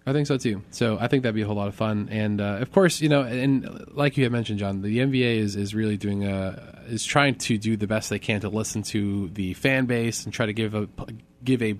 [0.05, 0.61] I think so too.
[0.71, 2.09] So I think that'd be a whole lot of fun.
[2.11, 5.55] And uh, of course, you know, and like you had mentioned, John, the NBA is
[5.55, 9.29] is really doing a is trying to do the best they can to listen to
[9.29, 10.89] the fan base and try to give a
[11.43, 11.75] give a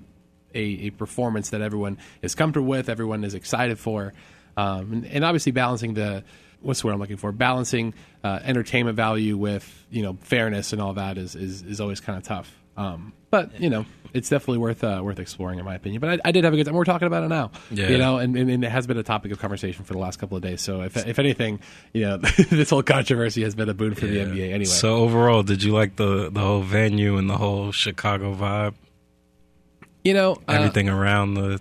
[0.55, 4.13] a, a performance that everyone is comfortable with, everyone is excited for,
[4.55, 6.23] um, and, and obviously balancing the
[6.62, 10.81] what's the word I'm looking for, balancing uh, entertainment value with you know fairness and
[10.81, 12.62] all that is is, is always kind of tough.
[12.75, 15.99] Um, but you know, it's definitely worth uh, worth exploring in my opinion.
[16.01, 16.75] But I, I did have a good time.
[16.75, 17.89] We're talking about it now, Yeah.
[17.89, 20.17] you know, and, and, and it has been a topic of conversation for the last
[20.19, 20.62] couple of days.
[20.62, 21.59] So if if anything,
[21.93, 22.17] you know,
[22.49, 24.65] this whole controversy has been a boon for the NBA anyway.
[24.65, 28.73] So overall, did you like the the whole venue and the whole Chicago vibe?
[30.03, 31.59] you know, uh, Everything around the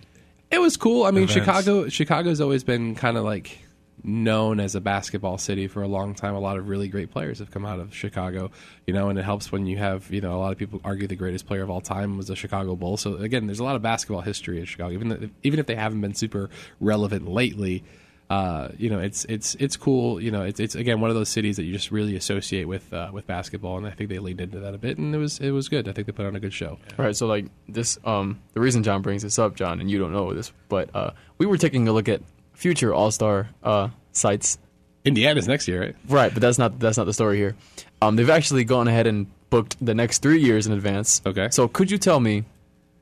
[0.50, 1.04] It was cool.
[1.04, 1.34] I mean, events.
[1.34, 3.58] Chicago Chicago's always been kind of like
[4.04, 6.34] known as a basketball city for a long time.
[6.34, 8.50] A lot of really great players have come out of Chicago,
[8.86, 11.06] you know, and it helps when you have, you know, a lot of people argue
[11.06, 12.96] the greatest player of all time was a Chicago Bull.
[12.96, 15.76] So again, there's a lot of basketball history in Chicago, even if, even if they
[15.76, 17.84] haven't been super relevant lately.
[18.30, 20.18] Uh, you know, it's it's it's cool.
[20.18, 22.90] You know, it's it's again one of those cities that you just really associate with
[22.90, 25.38] uh, with basketball, and I think they leaned into that a bit, and it was
[25.38, 25.86] it was good.
[25.86, 26.78] I think they put on a good show.
[26.98, 29.98] All right, so like this, um, the reason John brings this up, John, and you
[29.98, 32.22] don't know this, but uh, we were taking a look at
[32.54, 34.58] future All Star uh, sites,
[35.04, 35.96] Indiana's next year, right?
[36.08, 36.32] right?
[36.32, 37.54] But that's not that's not the story here.
[38.00, 41.20] Um, they've actually gone ahead and booked the next three years in advance.
[41.26, 41.48] Okay.
[41.50, 42.44] So could you tell me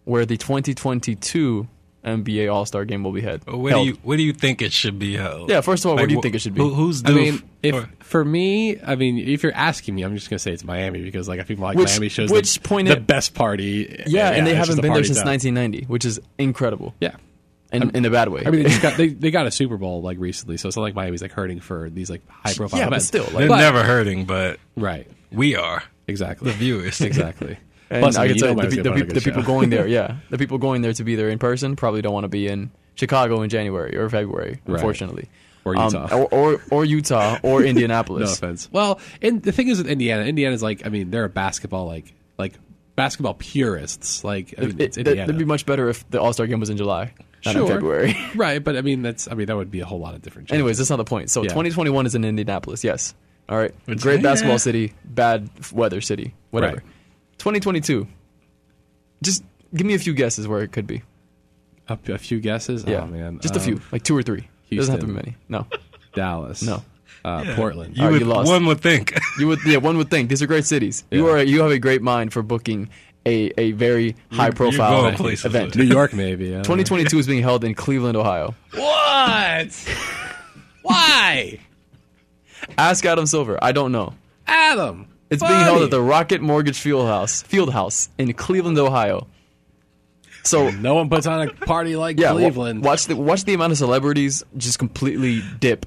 [0.05, 1.69] where the 2022
[2.05, 3.45] NBA All Star Game will be head?
[3.47, 3.85] where held?
[3.85, 5.51] do you where do you think it should be held?
[5.51, 6.63] Yeah, first of all, where do you think it should be?
[6.63, 10.15] Who, who's I mean, if or- for me, I mean, if you're asking me, I'm
[10.15, 12.61] just gonna say it's Miami because like I feel like Which- Miami shows which the,
[12.69, 14.03] point the it- best party.
[14.07, 15.27] yeah, and they haven't just a been there since town.
[15.29, 16.95] 1990, which is incredible.
[17.01, 17.17] Yeah,
[17.73, 18.43] in, in a bad way.
[18.47, 20.77] I mean, they, just got, they they got a Super Bowl like recently, so it's
[20.77, 23.07] not like Miami's like hurting for these like high profile yeah, but events.
[23.07, 25.07] still, They're like, never hurting, but right?
[25.31, 26.51] we are Exactly.
[26.51, 27.01] the viewers.
[27.01, 27.57] exactly.
[27.89, 28.97] and Plus, I mean, can tell know you, the, Miami's pe- gonna the, put on
[28.97, 31.29] a pe- good the people going there, yeah, the people going there to be there
[31.29, 34.75] in person probably don't want to be in Chicago in January or February, Right.
[34.75, 35.29] unfortunately.
[35.65, 36.17] Or Um, Utah.
[36.17, 38.37] or, or or Utah or no Indianapolis.
[38.39, 38.69] offense.
[38.73, 42.13] Well, and the thing is with Indiana, Indiana's like, I mean, they're a basketball like
[42.39, 42.55] like
[42.97, 44.25] basketball purists.
[44.25, 45.27] Like, I mean, It, it's that, Indiana.
[45.27, 47.13] would be much better if the All Star game was in July,
[47.44, 47.68] not in Sure.
[47.68, 48.14] February.
[48.35, 50.48] right, but I mean, that's I mean, that would be a whole lot of different.
[50.48, 50.59] changes.
[50.61, 51.31] Anyways, that's not the point.
[51.31, 51.48] So Yeah.
[51.48, 52.83] 2021 is in Indianapolis.
[52.85, 53.14] Yes.
[53.48, 53.74] All right.
[53.87, 54.22] Which- Great yeah.
[54.31, 56.76] basketball city, bad weather city, whatever.
[56.76, 56.85] Right.
[57.38, 58.07] 2022.
[59.22, 61.03] Just give me a few guesses where it could be.
[61.88, 62.85] a, a few guesses.
[62.87, 63.03] Yeah.
[63.03, 64.48] oh, man, Just a Um, few, like two or three.
[64.70, 65.37] It doesn't have to be many.
[65.48, 65.66] No.
[66.14, 66.62] Dallas.
[66.62, 66.83] No.
[67.24, 67.57] Uh, Yeah.
[67.57, 67.96] Portland.
[67.96, 68.48] You All right, would, you lost.
[68.48, 69.18] one would think.
[69.38, 71.05] You would, yeah, one would think these are great cities.
[71.11, 72.88] You are, you have a great mind for booking
[73.27, 75.77] a, a very high profile places event.
[75.77, 76.49] New York, maybe.
[76.55, 76.63] I know.
[76.63, 78.55] 2022 is being held in Cleveland, Ohio.
[78.73, 79.69] What?
[80.83, 81.59] Why?
[82.79, 83.59] Ask Adam Silver.
[83.63, 84.15] I don't know.
[84.47, 85.07] Adam.
[85.31, 89.29] It's being held at the Rocket Mortgage Field House, Field House in Cleveland, Ohio.
[90.43, 92.83] So No one puts on a party like yeah, Cleveland.
[92.83, 95.87] watch the watch the amount of celebrities just completely dip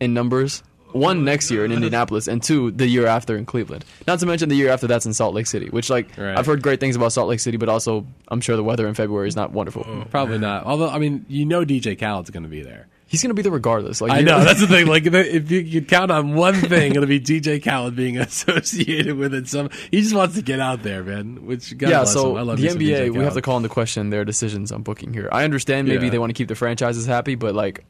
[0.00, 0.62] in numbers.
[0.92, 3.84] One next year in Indianapolis, and two the year after in Cleveland.
[4.06, 6.36] Not to mention the year after that's in Salt Lake City, which like Right.
[6.36, 8.94] I've heard great things about Salt Lake City, but also I'm sure the weather in
[8.94, 9.84] February is not wonderful.
[9.84, 10.64] Mm, probably not.
[10.64, 12.86] Although, I mean, you know, DJ Khaled's going to be there.
[13.06, 14.00] He's gonna be there regardless.
[14.00, 14.86] Like I know that's the thing.
[14.86, 18.16] Like, if- you could count on one thing, it'll be DJ Khaled being
[18.52, 19.48] associated with it.
[19.48, 21.44] Some he just wants to get out there, man.
[21.44, 22.36] Which God yeah, so him.
[22.38, 24.72] I love the me some DJ NBA, we have to call into question their decisions
[24.72, 25.28] on booking here.
[25.30, 26.10] I understand maybe Yeah.
[26.12, 27.84] they want to keep the franchises happy, but like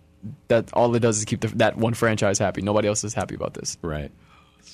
[0.49, 2.63] that all it does is keep the, that one franchise happy.
[2.63, 3.77] Nobody else is happy about this.
[3.83, 4.11] right.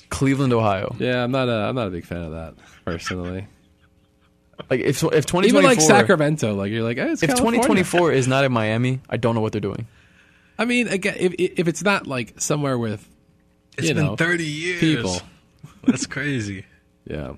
[0.09, 0.95] Cleveland, Ohio.
[0.99, 1.49] Yeah, I'm not.
[1.49, 3.47] A, I'm not a big fan of that personally.
[4.69, 7.59] Like if if 2024 Even like Sacramento, like you're like, it's if California.
[7.61, 9.87] 2024 is not in Miami, I don't know what they're doing.
[10.57, 13.07] I mean, again, if if it's not like somewhere with,
[13.77, 14.79] It's you been know, 30 years.
[14.79, 15.15] people.
[15.85, 16.65] That's crazy.
[17.05, 17.33] Yeah.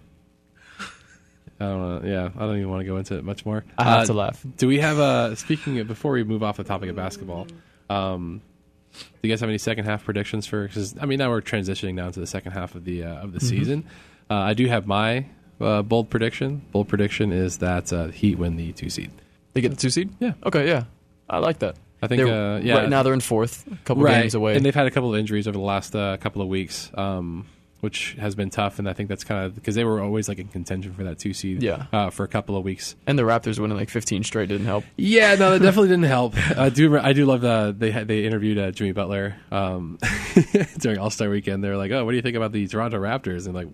[1.60, 2.10] I don't know.
[2.10, 3.64] Yeah, I don't even want to go into it much more.
[3.78, 4.44] I have Uh, to laugh.
[4.58, 7.48] Do we have a speaking of before we move off the topic of basketball?
[7.92, 8.42] Um,
[8.94, 10.68] do you guys have any second half predictions for?
[10.68, 13.32] Because I mean, now we're transitioning now to the second half of the uh, of
[13.34, 13.48] the Mm-hmm.
[13.48, 13.84] season.
[14.30, 15.26] Uh, I do have my
[15.60, 16.62] uh, bold prediction.
[16.72, 19.12] Bold prediction is that uh, Heat win the two seed.
[19.54, 20.10] They get the two seed.
[20.20, 20.34] Yeah.
[20.46, 20.68] Okay.
[20.68, 20.86] Yeah.
[21.30, 21.76] I like that.
[22.02, 22.20] I think.
[22.24, 22.76] They're- Uh, yeah.
[22.80, 24.56] Right now they're in fourth, a couple games away.
[24.56, 27.46] and they've had a couple of injuries over the last uh, couple of weeks, um,
[27.82, 28.80] which has been tough.
[28.80, 31.20] And I think that's kind of because they were always like in contention for that
[31.20, 31.62] two seed.
[31.62, 31.86] Yeah.
[31.92, 32.96] uh, for a couple of weeks.
[33.06, 34.86] and the Raptors winning like 15 straight didn't help.
[34.96, 36.36] Yeah, no, that definitely didn't help.
[36.58, 39.98] I do, I do love the they had, they interviewed uh, Jimmy Butler um,
[40.80, 41.64] during All Star Weekend.
[41.64, 43.68] They were like, "Oh, what do you think about the Toronto Raptors?" And like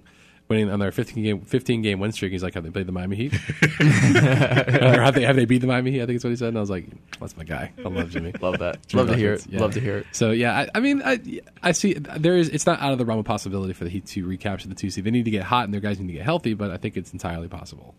[0.50, 2.32] winning on their 15 game 15 game win streak.
[2.32, 3.34] He's like, "Have they played the Miami Heat?
[3.80, 6.50] or have they have they beat the Miami Heat?" I think that's what he said.
[6.50, 6.86] And I was like,
[7.20, 7.72] "That's my guy.
[7.78, 8.86] I love Jimmy." Love that.
[8.88, 9.46] Jimmy Love to hear it.
[9.50, 9.60] Yeah.
[9.60, 10.08] Love to hear it.
[10.12, 12.50] So yeah, I, I mean, I, I see there is.
[12.50, 14.90] It's not out of the realm of possibility for the Heat to recapture the two
[14.90, 15.04] seed.
[15.04, 16.98] They need to get hot and their guys need to get healthy, but I think
[16.98, 17.96] it's entirely possible.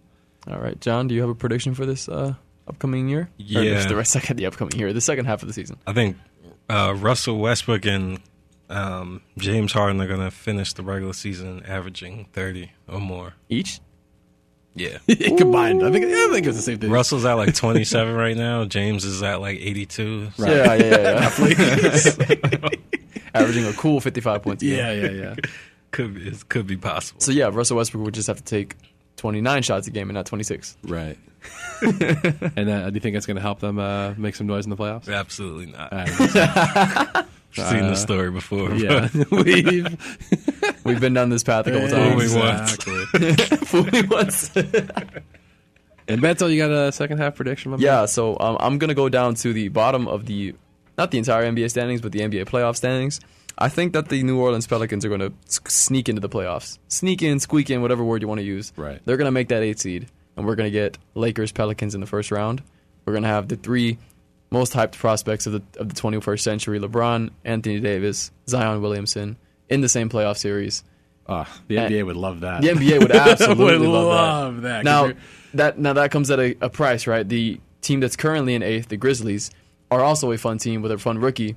[0.46, 2.34] All right, John, do you have a prediction for this uh,
[2.66, 3.28] upcoming year?
[3.36, 3.62] Yeah.
[3.64, 5.78] just the second the upcoming year, the second half of the season.
[5.86, 6.16] I think
[6.70, 8.20] uh, Russell Westbrook and
[8.70, 13.34] um, James Harden are going to finish the regular season averaging 30 or more.
[13.48, 13.80] Each?
[14.74, 14.98] Yeah.
[15.36, 16.04] Combined, I think.
[16.06, 16.90] Yeah, I think it's the same thing.
[16.90, 18.64] Russell's at like 27 right now.
[18.64, 20.30] James is at like 82.
[20.36, 21.30] So Yeah, yeah, yeah.
[22.60, 22.68] yeah.
[23.34, 24.62] Averaging a cool 55 points.
[24.62, 24.66] a.
[24.66, 25.34] Yeah, yeah, yeah.
[25.90, 27.20] could be, it could be possible.
[27.20, 28.76] So yeah, Russell Westbrook would just have to take
[29.16, 30.76] 29 shots a game and not 26.
[30.84, 31.18] Right.
[31.82, 34.70] and uh, do you think it's going to help them uh, make some noise in
[34.70, 35.12] the playoffs?
[35.12, 37.26] Absolutely not.
[37.56, 38.74] Uh, Seen uh, the story before.
[38.74, 39.86] yeah, we've
[40.84, 42.34] We've been down this path a couple Fool me times.
[42.34, 42.74] once.
[42.74, 43.56] exactly.
[43.66, 44.56] Fool me once.
[46.06, 47.70] and Beto, you got a second half prediction?
[47.70, 47.84] my man?
[47.84, 50.54] yeah, so um, I'm going to go down to the bottom of the,
[50.96, 53.20] not the entire NBA standings, but the NBA playoff standings.
[53.58, 55.32] I think that the New Orleans Pelicans are going to
[55.70, 56.78] sneak into the playoffs.
[56.88, 58.72] Sneak in, squeak in, whatever word you want to use.
[58.76, 59.00] Right.
[59.04, 60.06] They're going to make that eight seed,
[60.36, 62.62] and we're going to get Lakers Pelicans in the first round.
[63.04, 63.98] We're going to have the three
[64.50, 69.36] most hyped prospects of the of the 21st century: LeBron, Anthony Davis, Zion Williamson
[69.68, 70.84] in the same playoff series.
[71.28, 72.62] Ah, the NBA would love that.
[72.62, 74.84] The NBA would absolutely Would love, love that.
[74.84, 75.12] 'cause Now
[75.54, 77.28] that now that comes at a, a price, right?
[77.28, 79.50] The team that's currently in eighth, the Grizzlies,
[79.90, 81.56] are also a fun team with a fun rookie.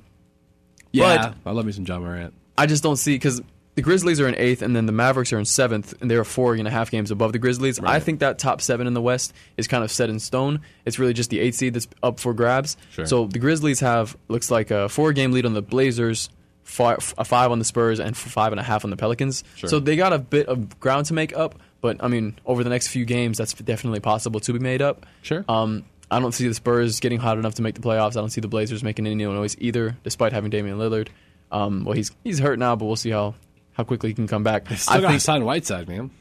[0.91, 2.33] yeah, I love me some Ja Morant.
[2.57, 3.41] I just don't see because
[3.75, 6.53] the Grizzlies are in eighth, and then the Mavericks are in seventh, and they're four
[6.55, 7.79] and a half games above the Grizzlies.
[7.79, 10.61] I think that top seven in the West is kind of set in stone.
[10.85, 12.75] It's really just the eight seed that's up for grabs.
[12.91, 13.05] Sure.
[13.05, 16.29] So the Grizzlies have looks like a four game lead on the Blazers,
[16.63, 19.43] five, a five on the Spurs, and five and a half on the Pelicans.
[19.55, 19.69] Sure.
[19.69, 21.59] So they got a bit of ground to make up.
[21.79, 25.05] But I mean, over the next few games, that's definitely possible to be made up.
[25.21, 25.43] Sure.
[25.47, 28.17] Um, I don't see the Spurs getting hot enough to make the playoffs.
[28.17, 31.07] I don't see the Blazers making any noise either, despite having Damian Lillard.
[31.51, 33.35] Um, well, he's he's hurt now, but we'll see how
[33.73, 34.67] how quickly he can come back.
[34.69, 36.11] Still I got think Hassan Whiteside, man.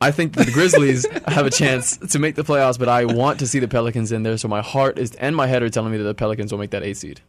[0.00, 3.46] I think the Grizzlies have a chance to make the playoffs, but I want to
[3.48, 4.36] see the Pelicans in there.
[4.38, 6.70] So my heart is and my head are telling me that the Pelicans will make
[6.70, 7.20] that eight seed.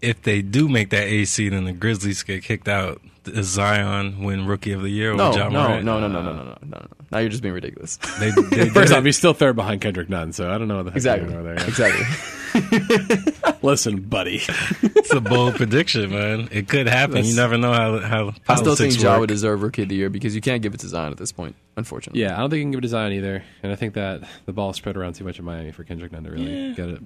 [0.00, 4.22] If they do make that A seed and the Grizzlies get kicked out, does Zion
[4.22, 6.56] win Rookie of the Year No, John no, no, no, no, no, no, no, no,
[6.62, 6.86] no.
[7.10, 7.96] Now you're just being ridiculous.
[8.20, 10.84] They, they First off, he's still third behind Kendrick Nunn, so I don't know what
[10.84, 11.34] the heck Exactly.
[11.34, 11.54] over there.
[11.66, 13.32] Exactly.
[13.62, 14.40] Listen, buddy.
[14.82, 16.48] it's a bold prediction, man.
[16.52, 17.14] It could happen.
[17.16, 19.20] That's- you never know how how I still think politics Ja work.
[19.20, 21.32] would deserve Rookie of the Year because you can't give it to Zion at this
[21.32, 22.20] point, unfortunately.
[22.22, 24.22] Yeah, I don't think you can give it to Zion either, and I think that
[24.46, 27.02] the ball spread around too much in Miami for Kendrick Nunn to really get it.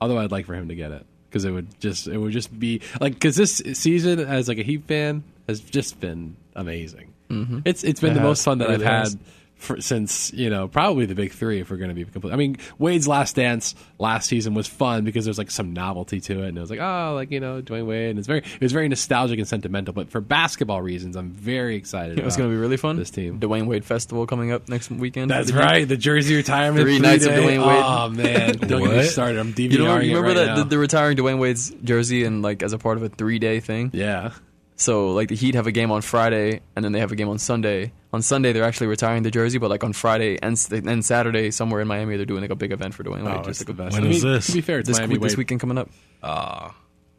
[0.00, 2.56] Although I'd like for him to get it because it would just it would just
[2.58, 7.12] be like because this season as like a Heat fan has just been amazing.
[7.28, 7.58] Mm-hmm.
[7.64, 8.26] It's it's been It the has.
[8.28, 8.98] most fun that It I've really had.
[9.04, 9.16] has.
[9.58, 12.36] For, since you know probably the big three if we're going to be complete i
[12.36, 16.48] mean wade's last dance last season was fun because there's like some novelty to it
[16.50, 18.70] and it was like oh like you know dwyane wade and it's very it was
[18.70, 22.54] very nostalgic and sentimental but for basketball reasons i'm very excited It was going to
[22.54, 22.96] be really fun.
[22.96, 25.30] this team Dwyane Wade Festival coming up next weekend.
[25.30, 25.86] That's the right.
[25.88, 26.82] The jersey retirement.
[26.84, 27.32] Three nights of.
[27.32, 27.82] Dwyane Wade.
[27.84, 29.38] Oh man, don't get me started.
[29.38, 30.56] I'm DVRing You, know, you it remember right that now.
[30.62, 33.58] the, the retiring Dwyane Wade's jersey and like as a part of a three day
[33.60, 33.90] thing.
[33.92, 34.32] yeah,
[34.76, 37.28] So like the Heat have a game on Friday and then they have a game
[37.28, 37.92] on Sunday.
[38.12, 41.80] On Sunday they're actually retiring the jersey, but like on Friday and and Saturday somewhere
[41.82, 43.34] in Miami they're doing like a big event for Dwyane Wade.
[43.34, 43.96] oh, just it's like the a- best.
[43.98, 44.46] When I is this?
[44.46, 45.90] To be fair, it's this Miami week, this weekend coming up.
[46.22, 46.70] Uh,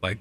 [0.02, 0.18] like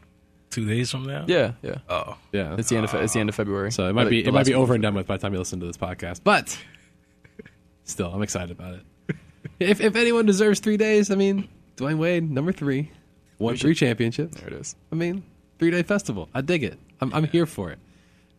[0.51, 1.25] two days from now.
[1.27, 1.77] Yeah, yeah.
[1.89, 3.71] Oh, Yeah, It's the end of Fe- it's the end of February.
[3.71, 5.33] so it might the- be it might be over and done with by the time
[5.33, 6.21] you listen to this podcast.
[6.23, 6.55] But
[7.83, 9.15] still, I'm excited about it.
[9.59, 12.91] if if anyone deserves three days, I mean, Dwyane Wade, number three,
[13.39, 14.37] won three championships.
[14.39, 14.75] There it is.
[14.91, 15.23] I mean,
[15.57, 16.29] three day festival.
[16.33, 16.77] I dig it.
[17.01, 17.79] I'm I'm here for it.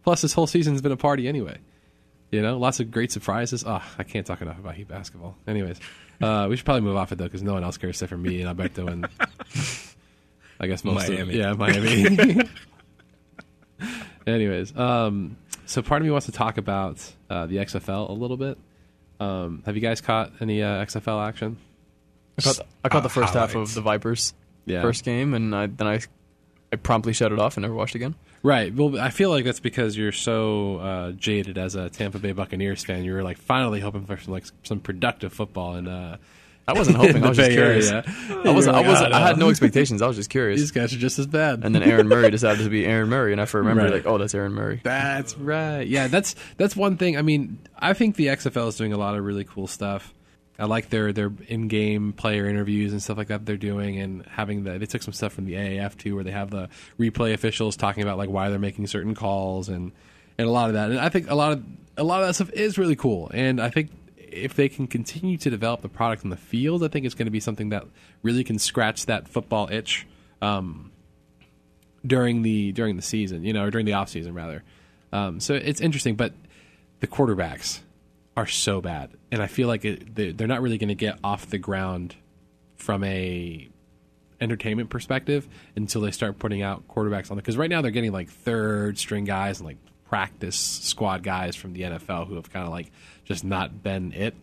[0.05, 1.59] Plus, this whole season's been a party anyway.
[2.31, 3.65] You know, lots of great surprises.
[3.67, 5.37] Oh, I can't talk enough about Heat basketball.
[5.49, 5.81] Anyways,
[6.21, 8.17] uh, we should probably move off it though, because no one else cares except for
[8.17, 9.09] me and Alberto and
[10.61, 11.21] I guess most Miami.
[11.21, 12.49] Of, yeah, Miami.
[14.27, 16.99] Anyways, um, so part of me wants to talk about
[17.31, 18.59] uh, the XFL a little bit.
[19.19, 21.57] Um, have you guys caught any uh, XFL action?
[22.39, 24.35] I caught, the, I caught the Uh, first half of the Vipers
[24.67, 24.83] Yeah.
[24.83, 26.01] first game, and I, then I
[26.73, 28.15] I promptly shut it off and never watched again.
[28.43, 28.75] Right.
[28.75, 32.83] Well, I feel like that's because you're so uh, jaded as a Tampa Bay Buccaneers
[32.85, 33.05] fan.
[33.05, 36.17] You were like finally hoping for some like some productive football, and uh,
[36.67, 37.23] I wasn't hoping.
[37.23, 37.91] I was just curious.
[37.91, 38.05] Area.
[38.45, 38.77] I wasn't.
[38.77, 39.13] I wasn't.
[39.13, 39.47] "Oh, I had no.
[39.47, 40.01] no expectations.
[40.01, 40.59] I was just curious.
[40.59, 41.65] These guys are just as bad.
[41.65, 43.93] And then Aaron Murray decided to be Aaron Murray, and I remember Right.
[43.93, 44.81] like, oh, that's Aaron Murray.
[44.85, 45.87] That's right.
[45.87, 47.19] Yeah, that's that's one thing.
[47.19, 50.15] I mean, I think the XFL is doing a lot of really cool stuff.
[50.61, 54.65] I like their their in-game player interviews and stuff like that they're doing, and having
[54.65, 56.69] the they took some stuff from the AAF too, where they have the
[56.99, 59.93] replay officials talking about like why they're making certain calls and
[60.39, 60.91] and a lot of that.
[60.91, 61.65] And I think a lot of
[61.97, 63.31] a lot of that stuff is really cool.
[63.33, 66.89] And I think if they can continue to develop the product in the field, I
[66.89, 67.85] think it's going to be something that
[68.23, 70.07] really can scratch that football itch.
[70.41, 70.91] Um,
[72.07, 74.63] during the during the season, you know, or during the off season rather.
[75.13, 76.33] Um, so it's interesting, but
[77.01, 77.81] the quarterbacks
[78.41, 81.19] are so bad, and I feel like it, they- they're not really going to get
[81.23, 82.17] off the ground
[82.77, 83.69] from a
[84.41, 87.43] entertainment perspective until they start putting out quarterbacks on the.
[87.43, 89.77] Because right now they're getting like third string guys and like
[90.09, 92.91] practice squad guys from the NFL who have kind of like
[93.25, 94.35] just not been it,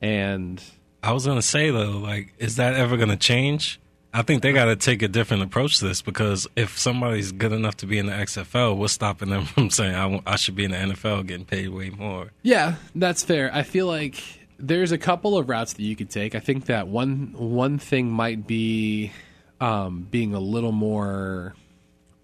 [0.00, 0.62] and
[1.02, 3.78] I was gonna say though, like, is that ever gonna change?
[4.12, 7.52] I think they got to take a different approach to this because if somebody's good
[7.52, 10.70] enough to be in the XFL, what's stopping them from saying I should be in
[10.70, 12.30] the NFL getting paid way more?
[12.42, 13.50] Yeah, that's fair.
[13.54, 14.22] I feel like
[14.58, 16.34] there's a couple of routes that you could take.
[16.34, 19.12] I think that one one thing might be
[19.60, 21.54] um, being a little more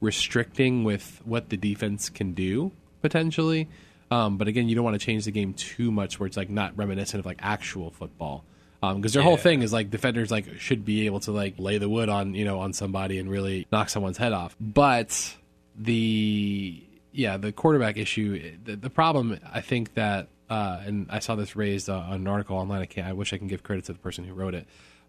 [0.00, 3.68] restricting with what the defense can do potentially.
[4.10, 6.50] Um, but again, you don't want to change the game too much where it's like
[6.50, 8.44] not reminiscent of like actual football.
[8.92, 11.88] Because their whole thing is like defenders like should be able to like lay the
[11.88, 14.56] wood on you know on somebody and really knock someone's head off.
[14.60, 15.34] But
[15.76, 21.36] the yeah the quarterback issue the, the problem I think that uh, and I saw
[21.36, 22.82] this raised uh, on an article online.
[22.82, 23.06] I can't.
[23.06, 24.66] I wish I can give credit to the person who wrote it,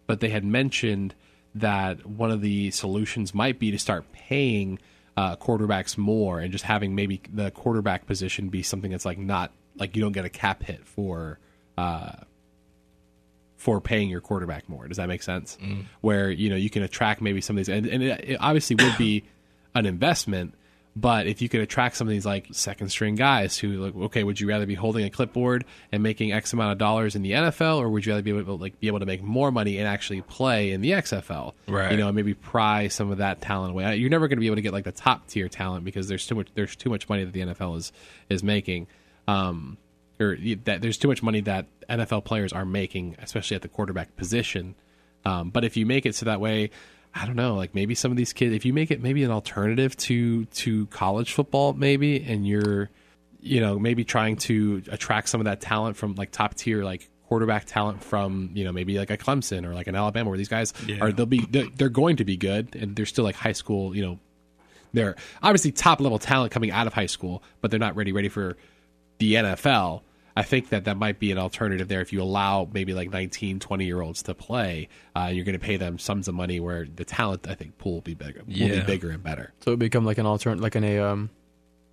[0.07, 1.13] but they had mentioned
[1.55, 4.79] that one of the solutions might be to start paying
[5.17, 9.51] uh, quarterbacks more and just having maybe the quarterback position be something that's like not
[9.77, 11.39] like you don't get a cap hit for
[11.77, 12.13] uh,
[13.57, 14.87] for paying your quarterback more.
[14.87, 15.57] Does that make sense?
[16.01, 18.75] Where you know you can attract maybe some of these, and, and it, it obviously
[18.75, 19.23] would be
[19.75, 20.53] an investment.
[20.97, 24.23] But if you could attract some of these like second string guys who like, okay,
[24.23, 27.31] would you rather be holding a clipboard and making X amount of dollars in the
[27.31, 29.77] NFL, or would you rather be able to like be able to make more money
[29.77, 31.51] and actually play in the XFL?
[31.67, 31.91] Right.
[31.91, 33.97] You know, and maybe pry some of that talent away.
[33.97, 36.25] You're never going to be able to get like the top tier talent because there's
[36.25, 37.91] too much there's too much money that the NFL is
[38.29, 38.87] is making.
[39.27, 39.77] Um,
[40.19, 44.15] or that there's too much money that NFL players are making, especially at the quarterback
[44.15, 44.75] position.
[45.25, 46.69] Um, but if you make it so that way,
[47.13, 49.32] I don't know, like maybe some of these kids, if you make it maybe an
[49.32, 52.89] alternative to to college football, maybe, and you're,
[53.39, 57.10] you know, maybe trying to attract some of that talent from like top tier like
[57.28, 60.47] quarterback talent from you know maybe like a Clemson or like an Alabama where these
[60.47, 60.97] guys Yeah.
[61.01, 63.95] are they'll be they're, they're going to be good and they're still like high school
[63.95, 64.19] you know
[64.93, 68.30] they're obviously top level talent coming out of high school but they're not ready ready
[68.30, 68.58] for
[69.19, 70.01] the NFL
[70.38, 73.60] I think that that might be an alternative there if you allow maybe like 19
[73.60, 76.86] 20 year olds to play uh, you're going to pay them sums of money where
[76.93, 79.80] the talent I think pool will be bigger will be bigger and better So it
[79.80, 81.30] become like an alternate, like in a um,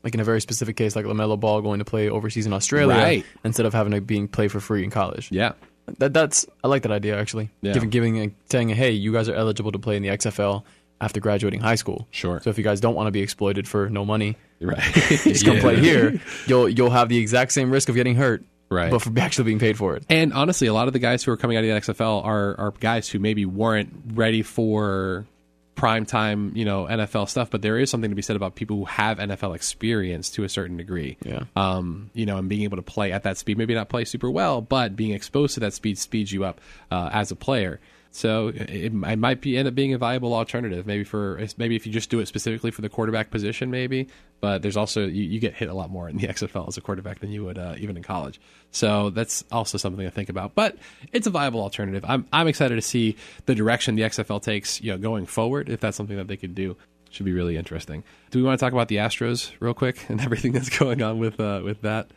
[0.03, 2.97] like in a very specific case, like Lamelo Ball going to play overseas in Australia
[2.97, 3.25] Right.
[3.45, 5.31] instead of having to being play for free in college.
[5.31, 5.53] yeah
[5.99, 7.51] That that's I like that idea actually.
[7.61, 7.75] Yeah.
[7.75, 10.65] Giving giving a, saying hey, you guys are eligible to play in the XFL
[11.03, 12.07] after graduating high school.
[12.11, 12.41] Sure.
[12.41, 15.57] So if you guys don't want to be exploited for no money, right just come
[15.57, 15.61] Yeah.
[15.61, 16.21] play here.
[16.47, 18.91] You'll you'll have the exact same risk of getting hurt, Right.
[18.91, 20.07] But for actually being paid for it.
[20.09, 22.59] And honestly, a lot of the guys who are coming out of the XFL are
[22.59, 25.27] are guys who maybe weren't ready for
[25.75, 27.51] prime time, you know, NFL stuff.
[27.51, 30.49] But there is something to be said about people who have NFL experience to a
[30.49, 31.19] certain degree.
[31.25, 31.45] Yeah.
[31.57, 34.31] Um, you know, and being able to play at that speed, maybe not play super
[34.31, 36.61] well, but being exposed to that speed speeds you up
[36.91, 37.81] uh, as a player.
[38.14, 41.87] So it, it might be end up being a viable alternative, maybe for maybe if
[41.87, 44.07] you just do it specifically for the quarterback position, maybe.
[44.40, 46.83] But there's also you, you get hit a lot more in the XFL as a
[46.83, 48.38] quarterback than you would uh, even in college.
[48.70, 50.55] So that's also something to think about.
[50.55, 50.77] But
[51.12, 52.05] it's a viable alternative.
[52.07, 55.70] I'm I'm excited to see the direction the XFL takes, you know, going forward.
[55.70, 56.77] If that's something that they could do,
[57.09, 58.05] should be really interesting.
[58.31, 61.18] Do we want to talk about the Astros real quick and everything that's going on
[61.18, 62.11] with uh, with that?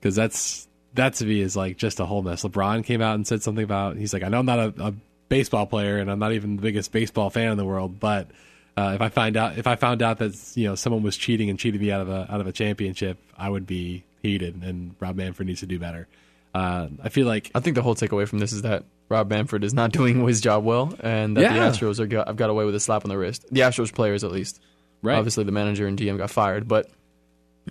[0.00, 2.42] Because that's that to me is like just a whole mess.
[2.42, 4.94] LeBron came out and said something about he's like, I know I'm not a, a
[5.28, 8.30] baseball player and I'm not even the biggest baseball fan in the world, but
[8.76, 11.48] uh, if I find out if I found out that you know someone was cheating
[11.50, 14.62] and cheated me out of a out of a championship, I would be heated.
[14.62, 16.06] And Rob Manfred needs to do better.
[16.54, 19.62] Uh, I feel like I think the whole takeaway from this is that Rob Manfred
[19.64, 21.52] is not doing his job well, and that Yeah.
[21.70, 23.44] the Astros are got, have got away with a slap on the wrist.
[23.50, 24.60] The Astros players, at least.
[25.02, 26.88] right, Obviously, the manager and GM got fired, but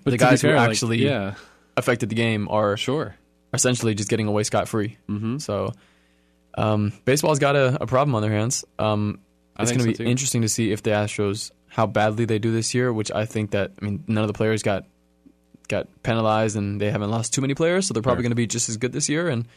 [0.03, 1.35] but the guys who fair, like, actually yeah,
[1.77, 3.15] affected the game are sure,
[3.53, 4.97] essentially just getting away scot free.
[5.09, 5.37] mm-hmm.
[5.39, 5.73] So,
[6.57, 8.63] um, baseball's got a, a problem on their hands.
[8.79, 9.19] Um,
[9.59, 10.03] it's going to so, be too.
[10.05, 12.91] interesting to see if the Astros how badly they do this year.
[12.93, 14.85] Which I think that I mean none of the players got
[15.67, 18.23] got penalized and they haven't lost too many players, so they're probably Sure.
[18.23, 19.27] going to be just as good this year.
[19.29, 19.47] And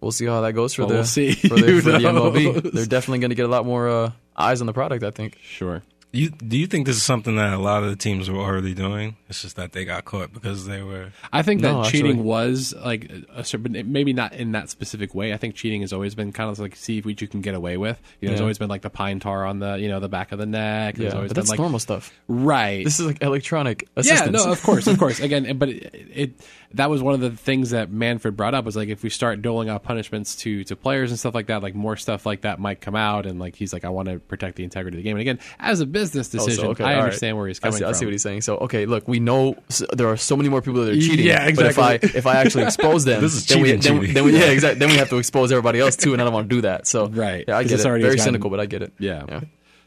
[0.00, 1.32] we'll see how that goes for Well, the we'll see.
[1.32, 2.72] for the, for the MLB.
[2.72, 5.02] They're definitely going to get a lot more uh, eyes on the product.
[5.04, 5.38] I think.
[5.42, 5.82] sure.
[6.16, 8.74] You do you think this is something that a lot of the teams were already
[8.74, 9.16] doing?
[9.28, 11.12] It's just that they got caught because they were.
[11.32, 15.14] I think that No, cheating actually- was like a certain, maybe not in that specific
[15.14, 15.32] way.
[15.32, 17.76] I think cheating has always been kind of like see what you can get away
[17.76, 18.00] with.
[18.20, 20.32] You know, there's always been like the pine tar on the you know the back
[20.32, 20.94] of the neck.
[20.96, 22.12] There's Yeah, always but been that's like normal stuff.
[22.28, 22.84] right.
[22.84, 24.06] This is like electronic Assistance.
[24.06, 24.46] yeah, assistance.
[24.46, 25.20] no, of course, of course.
[25.26, 26.40] Again, but it, it
[26.74, 29.40] that was one of the things that Manfred brought up was like if we start
[29.42, 32.58] doling out punishments to to players and stuff like that, like more stuff like that
[32.58, 35.08] might come out, and like he's like, I want to protect the integrity of the
[35.08, 35.16] game.
[35.16, 37.04] And again, as a business Oh, so, decision, okay, I all right.
[37.04, 37.94] understand where he's I coming see, I from.
[37.94, 38.40] see what he's saying.
[38.42, 41.26] So, okay, look, we know s- there are so many more people that are cheating.
[41.26, 44.14] Yeah, But if I if I actually expose them, This is then we, then, cheating.
[44.14, 44.78] then we, yeah, exactly.
[44.80, 46.86] Then we have to expose everybody else too, and I don't want to do that.
[46.86, 47.88] So, Right, yeah, I 'cause get it's it.
[47.88, 48.92] already Very gotten- cynical, but I get it.
[48.98, 49.24] Yeah.
[49.28, 49.40] Yeah.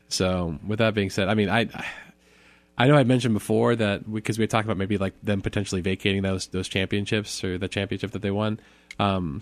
[0.08, 1.68] So with that being said, I mean, I
[2.80, 5.82] I know I mentioned before that because we had talked about maybe like them potentially
[5.82, 8.60] vacating those those championships or the championship that they won.
[8.98, 9.42] Um,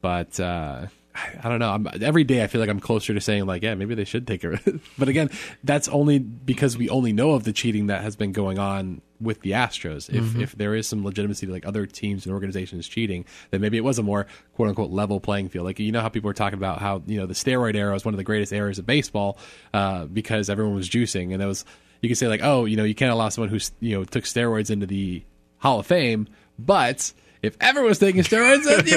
[0.00, 1.70] but uh, I, I don't know.
[1.70, 4.24] I'm, every day I feel like I'm closer to saying like, yeah, maybe they should
[4.24, 4.80] take it.
[4.98, 5.30] but again,
[5.64, 9.40] that's only because we only know of the cheating that has been going on with
[9.40, 10.08] the Astros.
[10.08, 13.76] If if there is some legitimacy to like other teams and organizations cheating, then maybe
[13.76, 15.64] it was a more quote unquote level playing field.
[15.64, 18.04] Like you know how people were talking about how you know the steroid era was
[18.04, 19.38] one of the greatest eras of baseball
[19.74, 21.64] uh, because everyone was juicing, and that was
[22.00, 24.24] you can say like, oh, you know, you can't allow someone who you know took
[24.24, 25.22] steroids into the
[25.58, 28.96] Hall of Fame, but if everyone was taking steroids, you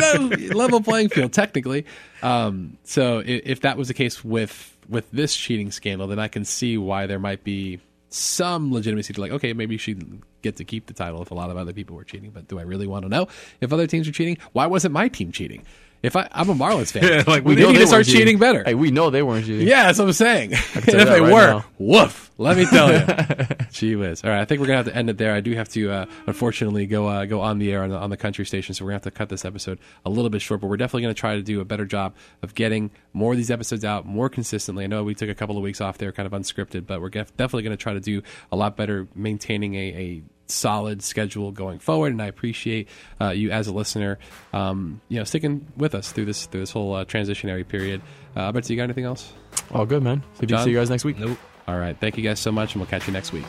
[0.50, 1.86] know, level playing field technically.
[2.24, 6.28] Um, so if, if that was the case with with this cheating scandal, then I
[6.28, 10.66] can see why there might be some legitimacy to like, okay, maybe should get to
[10.66, 12.32] keep the title if a lot of other people were cheating.
[12.32, 13.28] But do I really want to know
[13.62, 14.38] if other teams are cheating?
[14.52, 15.66] Why wasn't my team cheating?
[16.04, 18.06] If I, I'm a Marlins fan, Yeah, like, we, we need know to they start
[18.06, 18.40] cheating cheating.
[18.40, 18.64] better.
[18.66, 19.68] Hey, we know they weren't cheating.
[19.68, 20.54] Yeah, that's what I'm saying.
[20.54, 21.66] and if they right were, now.
[21.78, 22.32] woof.
[22.40, 23.46] Let me tell you.
[23.72, 24.24] Gee whiz.
[24.24, 25.34] All right, I think we're gonna have to end it there.
[25.36, 28.10] I do have to, uh, unfortunately, go uh, go on the air on the, on
[28.10, 30.60] the country station, so we're gonna have to cut this episode a little bit short.
[30.62, 33.52] But we're definitely gonna try to do a better job of getting more of these
[33.52, 34.86] episodes out more consistently.
[34.86, 37.10] I know we took a couple of weeks off there, kind of unscripted, but we're
[37.10, 39.80] def- definitely gonna try to do a lot better maintaining a.
[39.80, 40.22] a
[40.52, 42.88] solid schedule going forward and i appreciate
[43.20, 44.20] uh, you as a listener
[44.54, 48.02] um, you know sticking with us through this through this whole uh, transitionary period
[48.36, 49.34] uh, but do you got anything else
[49.72, 50.24] All good, man.
[50.36, 50.64] Maybe John?
[50.64, 51.18] see you guys next week.
[51.20, 51.38] Nope.
[51.68, 51.98] all right.
[52.00, 53.46] Thank you guys so much, and we'll catch you next week.